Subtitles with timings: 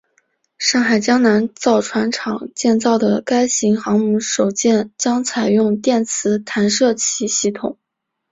[0.57, 7.77] 上海江南造船厂建造的该型航母首舰将采用电磁弹射器系统。